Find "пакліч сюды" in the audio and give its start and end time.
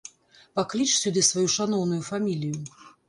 0.59-1.23